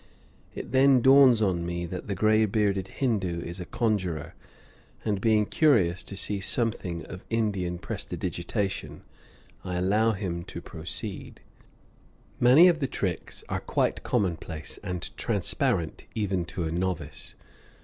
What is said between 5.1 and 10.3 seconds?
being curious to see something of Indian prestidigitation, I allow